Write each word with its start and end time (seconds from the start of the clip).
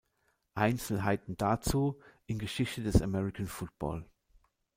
Einzelheiten 0.55 1.37
dazu 1.37 1.99
in 2.25 2.39
Geschichte 2.39 2.81
des 2.81 3.03
American 3.03 3.45
Football. 3.45 4.03